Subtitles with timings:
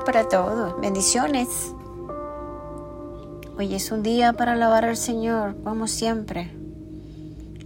[0.00, 0.80] tardes para todos.
[0.80, 1.74] Bendiciones.
[3.58, 6.50] Hoy es un día para alabar al Señor, como siempre.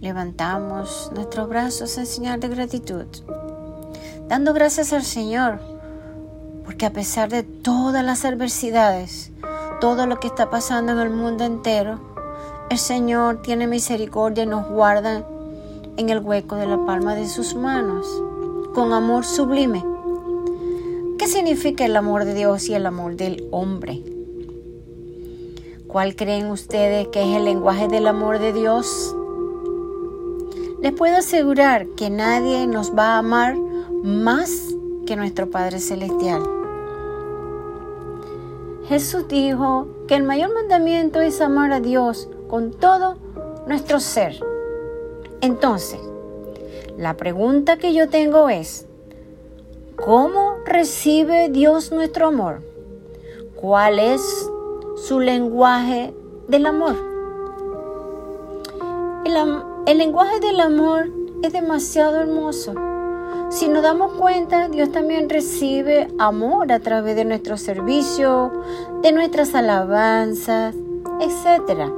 [0.01, 3.05] Levantamos nuestros brazos en señal de gratitud,
[4.27, 5.59] dando gracias al Señor,
[6.63, 9.31] porque a pesar de todas las adversidades,
[9.81, 11.99] todo lo que está pasando en el mundo entero,
[12.69, 15.25] el Señor tiene misericordia y nos guarda
[15.97, 18.05] en el hueco de la palma de sus manos,
[18.73, 19.94] con amor sublime.
[21.25, 24.03] ¿Qué significa el amor de Dios y el amor del hombre?
[25.87, 29.15] ¿Cuál creen ustedes que es el lenguaje del amor de Dios?
[30.83, 33.57] Les puedo asegurar que nadie nos va a amar
[34.03, 34.51] más
[35.07, 36.43] que nuestro Padre Celestial.
[38.87, 43.17] Jesús dijo que el mayor mandamiento es amar a Dios con todo
[43.65, 44.39] nuestro ser.
[45.41, 45.99] Entonces,
[46.99, 48.85] la pregunta que yo tengo es,
[49.95, 52.61] ¿cómo recibe Dios nuestro amor?
[53.55, 54.49] ¿Cuál es
[54.95, 56.13] su lenguaje
[56.47, 56.95] del amor.
[59.85, 61.09] El, lenguaje del amor
[61.43, 62.73] es demasiado hermoso.
[63.49, 68.51] Si nos damos cuenta, Dios también recibe amor a través de nuestro servicio,
[69.01, 70.75] de nuestras alabanzas,
[71.19, 71.91] etc.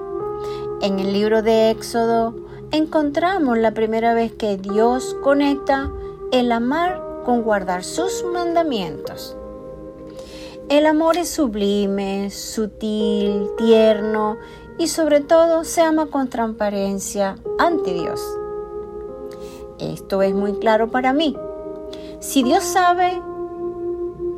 [0.82, 2.36] En el libro de Éxodo
[2.72, 5.92] encontramos la primera vez que Dios conecta
[6.32, 9.36] el amar con guardar sus mandamientos.
[10.70, 14.38] El amor es sublime, sutil, tierno
[14.78, 18.22] y sobre todo se ama con transparencia ante Dios.
[19.78, 21.36] Esto es muy claro para mí.
[22.22, 23.22] Si Dios sabe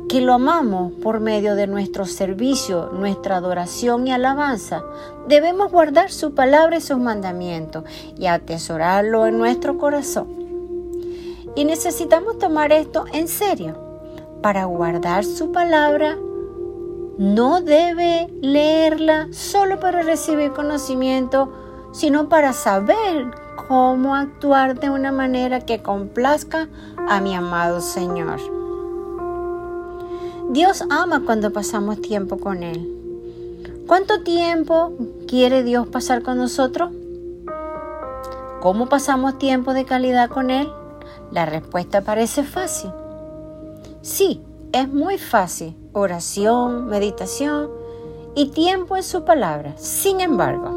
[0.08, 4.82] que lo amamos por medio de nuestro servicio, nuestra adoración y alabanza,
[5.28, 7.84] debemos guardar su palabra y sus mandamientos
[8.18, 10.49] y atesorarlo en nuestro corazón.
[11.54, 13.90] Y necesitamos tomar esto en serio
[14.42, 16.16] para guardar su palabra,
[17.18, 21.52] no debe leerla solo para recibir conocimiento,
[21.92, 23.30] sino para saber
[23.68, 26.68] cómo actuar de una manera que complazca
[27.08, 28.40] a mi amado Señor.
[30.50, 32.96] Dios ama cuando pasamos tiempo con Él.
[33.86, 34.92] ¿Cuánto tiempo
[35.28, 36.90] quiere Dios pasar con nosotros?
[38.60, 40.68] ¿Cómo pasamos tiempo de calidad con Él?
[41.30, 42.90] La respuesta parece fácil.
[44.02, 45.76] Sí, es muy fácil.
[45.92, 47.70] Oración, meditación
[48.34, 49.74] y tiempo en su palabra.
[49.76, 50.70] Sin embargo,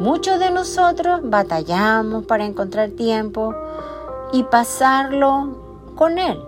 [0.00, 3.54] muchos de nosotros batallamos para encontrar tiempo
[4.32, 6.38] y pasarlo con Él.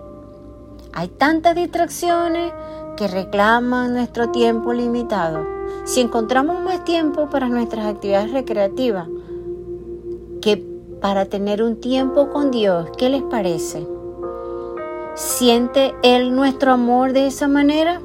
[0.93, 2.53] Hay tantas distracciones
[2.95, 5.45] que reclaman nuestro tiempo limitado.
[5.85, 9.07] Si encontramos más tiempo para nuestras actividades recreativas
[10.41, 10.72] que
[11.03, 13.85] para tener un tiempo con Dios, ¿qué les parece?
[15.15, 17.99] ¿Siente Él nuestro amor de esa manera?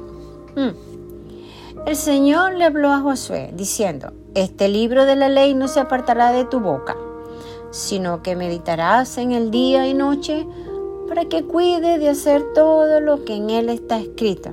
[0.57, 0.71] Hmm.
[1.85, 6.33] El Señor le habló a Josué diciendo, este libro de la ley no se apartará
[6.33, 6.97] de tu boca,
[7.71, 10.45] sino que meditarás en el día y noche
[11.07, 14.51] para que cuide de hacer todo lo que en él está escrito.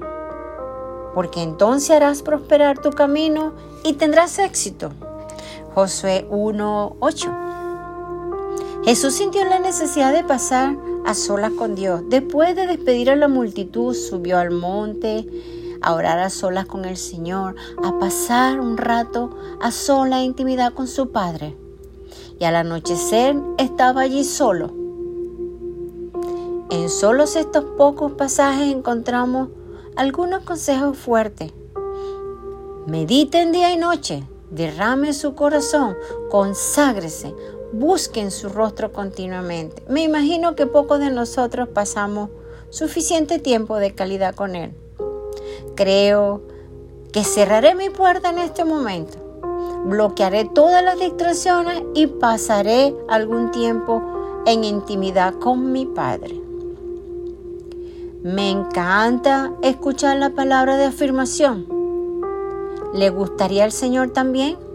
[1.16, 4.92] Porque entonces harás prosperar tu camino y tendrás éxito.
[5.74, 7.45] Josué 1.8
[8.86, 12.02] Jesús sintió la necesidad de pasar a solas con Dios.
[12.08, 15.26] Después de despedir a la multitud, subió al monte
[15.82, 20.86] a orar a solas con el Señor, a pasar un rato a sola intimidad con
[20.86, 21.56] su Padre.
[22.38, 24.72] Y al anochecer estaba allí solo.
[26.70, 29.48] En solos estos pocos pasajes encontramos
[29.96, 31.52] algunos consejos fuertes.
[32.86, 35.96] Medite día y noche, derrame su corazón,
[36.30, 37.34] conságrese,
[37.72, 39.82] busquen su rostro continuamente.
[39.88, 42.30] Me imagino que pocos de nosotros pasamos
[42.70, 44.72] suficiente tiempo de calidad con Él.
[45.74, 46.42] Creo
[47.12, 49.18] que cerraré mi puerta en este momento,
[49.84, 54.02] bloquearé todas las distracciones y pasaré algún tiempo
[54.46, 56.40] en intimidad con mi Padre.
[58.22, 61.66] Me encanta escuchar la palabra de afirmación.
[62.92, 64.65] ¿Le gustaría al Señor también?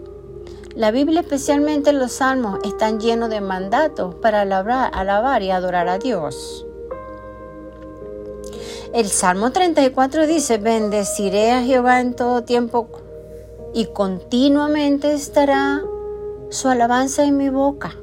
[0.74, 5.98] La Biblia, especialmente los salmos, están llenos de mandatos para alabar, alabar y adorar a
[5.98, 6.66] Dios.
[8.94, 12.88] El Salmo 34 dice, bendeciré a Jehová en todo tiempo
[13.74, 15.82] y continuamente estará
[16.48, 17.94] su alabanza en mi boca.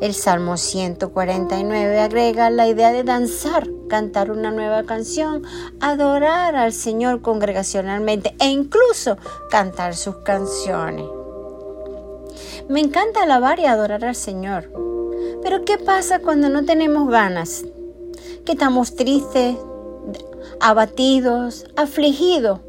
[0.00, 5.42] El Salmo 149 agrega la idea de danzar, cantar una nueva canción,
[5.80, 9.16] adorar al Señor congregacionalmente e incluso
[9.50, 11.21] cantar sus canciones.
[12.72, 14.70] Me encanta alabar y adorar al Señor.
[15.42, 17.66] Pero ¿qué pasa cuando no tenemos ganas?
[18.46, 19.58] Que estamos tristes,
[20.58, 22.60] abatidos, afligidos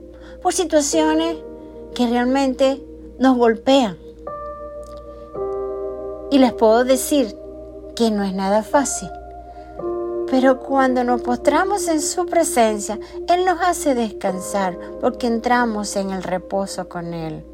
[0.41, 1.37] por situaciones
[1.95, 2.85] que realmente
[3.17, 3.97] nos golpean.
[6.31, 7.37] Y les puedo decir
[7.95, 9.09] que no es nada fácil.
[10.29, 16.23] Pero cuando nos postramos en su presencia, Él nos hace descansar porque entramos en el
[16.23, 17.45] reposo con Él.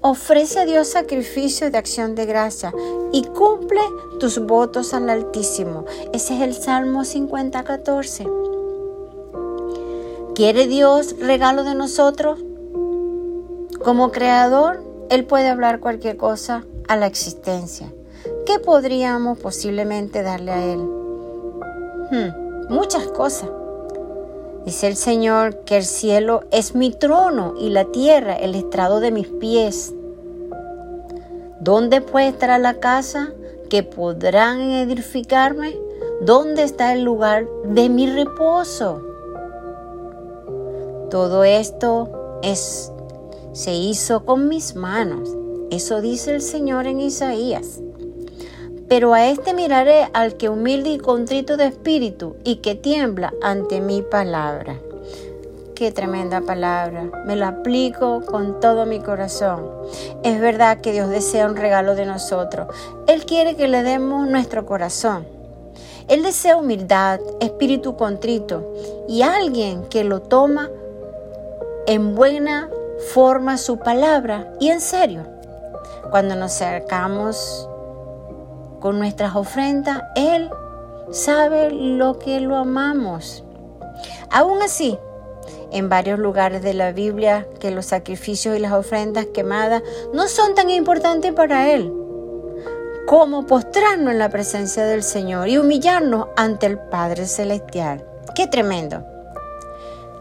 [0.00, 2.72] Ofrece a Dios sacrificio de acción de gracia
[3.12, 3.80] y cumple
[4.20, 5.84] tus votos al Altísimo.
[6.12, 8.26] Ese es el Salmo 50, 14.
[10.34, 12.40] ¿Quiere Dios regalo de nosotros?
[13.84, 17.92] Como creador, Él puede hablar cualquier cosa a la existencia.
[18.46, 20.80] ¿Qué podríamos posiblemente darle a Él?
[22.10, 23.48] Hmm, muchas cosas.
[24.64, 29.10] Dice el Señor que el cielo es mi trono y la tierra el estrado de
[29.10, 29.92] mis pies.
[31.60, 33.32] ¿Dónde puede estar la casa
[33.68, 35.76] que podrán edificarme?
[36.22, 39.02] ¿Dónde está el lugar de mi reposo?
[41.10, 42.90] Todo esto es,
[43.52, 45.36] se hizo con mis manos.
[45.70, 47.80] Eso dice el Señor en Isaías.
[48.88, 53.80] Pero a este miraré al que humilde y contrito de espíritu y que tiembla ante
[53.80, 54.78] mi palabra.
[55.74, 57.10] Qué tremenda palabra.
[57.26, 59.68] Me lo aplico con todo mi corazón.
[60.22, 62.68] Es verdad que Dios desea un regalo de nosotros.
[63.08, 65.26] Él quiere que le demos nuestro corazón.
[66.06, 68.74] Él desea humildad, espíritu contrito
[69.08, 70.70] y alguien que lo toma
[71.86, 72.68] en buena
[73.12, 75.22] forma su palabra y en serio.
[76.10, 77.68] Cuando nos acercamos
[78.84, 80.50] con nuestras ofrendas, Él
[81.10, 83.42] sabe lo que lo amamos.
[84.30, 84.98] Aún así,
[85.72, 89.82] en varios lugares de la Biblia que los sacrificios y las ofrendas quemadas
[90.12, 91.94] no son tan importantes para Él
[93.06, 98.04] como postrarnos en la presencia del Señor y humillarnos ante el Padre Celestial.
[98.34, 99.02] ¡Qué tremendo!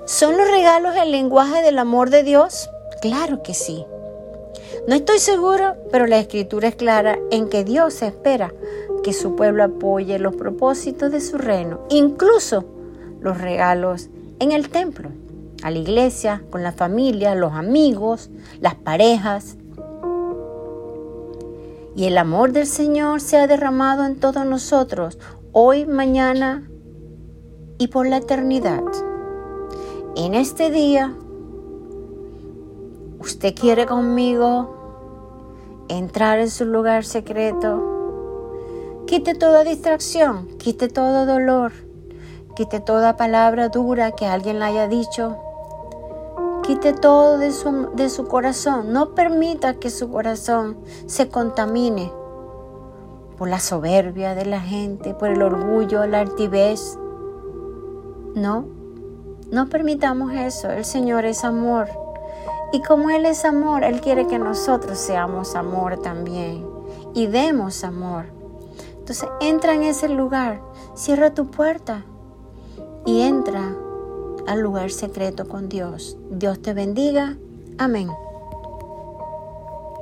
[0.06, 2.70] ¿Son los regalos el lenguaje del amor de Dios?
[3.02, 3.86] Claro que sí.
[4.86, 8.54] No estoy seguro, pero la escritura es clara en que Dios espera
[9.02, 12.66] que su pueblo apoye los propósitos de su reino, incluso
[13.22, 14.10] los regalos
[14.40, 15.10] en el templo,
[15.62, 19.56] a la iglesia, con la familia, los amigos, las parejas.
[21.96, 25.18] Y el amor del Señor se ha derramado en todos nosotros,
[25.54, 26.70] hoy, mañana
[27.78, 28.84] y por la eternidad.
[30.18, 31.16] En este día
[33.24, 34.76] usted quiere conmigo
[35.88, 41.72] entrar en su lugar secreto, quite toda distracción, quite todo dolor,
[42.56, 45.38] quite toda palabra dura que alguien le haya dicho,
[46.64, 52.12] quite todo de su, de su corazón, no permita que su corazón se contamine
[53.38, 57.00] por la soberbia de la gente, por el orgullo, la altivez.
[58.36, 58.66] No,
[59.50, 62.03] no permitamos eso, el Señor es amor.
[62.74, 66.66] Y como Él es amor, Él quiere que nosotros seamos amor también
[67.14, 68.26] y demos amor.
[68.98, 70.60] Entonces entra en ese lugar,
[70.96, 72.04] cierra tu puerta
[73.06, 73.76] y entra
[74.48, 76.18] al lugar secreto con Dios.
[76.32, 77.38] Dios te bendiga.
[77.78, 78.10] Amén.